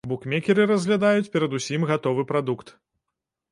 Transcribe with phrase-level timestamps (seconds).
[0.11, 2.67] Букмекеры разглядаюць перадусім гатовы прадукт.